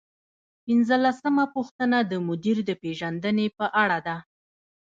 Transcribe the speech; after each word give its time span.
پنځلسمه 0.65 1.43
پوښتنه 1.55 1.97
د 2.11 2.13
مدیر 2.27 2.57
د 2.69 2.71
پیژندنې 2.81 3.47
په 3.57 3.65
اړه 3.83 3.99
ده. 4.07 4.17